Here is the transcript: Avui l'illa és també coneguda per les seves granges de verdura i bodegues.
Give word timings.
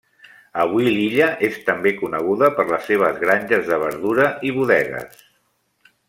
Avui 0.61 0.87
l'illa 0.93 1.25
és 1.49 1.59
també 1.67 1.91
coneguda 1.99 2.49
per 2.59 2.65
les 2.73 2.89
seves 2.93 3.19
granges 3.27 3.69
de 3.73 3.79
verdura 3.87 4.31
i 4.51 4.55
bodegues. 4.61 5.21